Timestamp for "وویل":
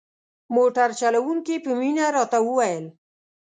2.43-2.85